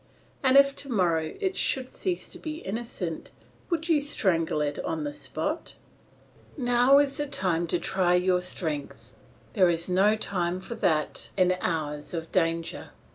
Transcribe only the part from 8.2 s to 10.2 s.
strength; there is no